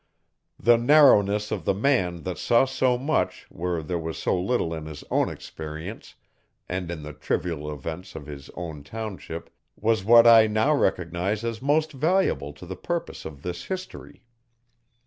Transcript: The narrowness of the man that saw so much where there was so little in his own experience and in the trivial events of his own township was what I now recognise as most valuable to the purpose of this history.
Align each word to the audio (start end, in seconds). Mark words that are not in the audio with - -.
The 0.59 0.79
narrowness 0.79 1.51
of 1.51 1.63
the 1.63 1.75
man 1.75 2.23
that 2.23 2.39
saw 2.39 2.65
so 2.65 2.97
much 2.97 3.45
where 3.51 3.83
there 3.83 3.99
was 3.99 4.17
so 4.17 4.35
little 4.35 4.73
in 4.73 4.87
his 4.87 5.03
own 5.11 5.29
experience 5.29 6.15
and 6.67 6.89
in 6.89 7.03
the 7.03 7.13
trivial 7.13 7.71
events 7.71 8.15
of 8.15 8.25
his 8.25 8.49
own 8.55 8.81
township 8.83 9.51
was 9.75 10.03
what 10.03 10.25
I 10.25 10.47
now 10.47 10.73
recognise 10.73 11.43
as 11.43 11.61
most 11.61 11.91
valuable 11.91 12.51
to 12.51 12.65
the 12.65 12.75
purpose 12.75 13.25
of 13.25 13.43
this 13.43 13.65
history. 13.65 14.23